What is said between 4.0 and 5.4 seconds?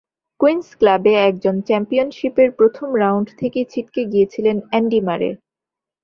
গিয়েছিলেন অ্যান্ডি মারে।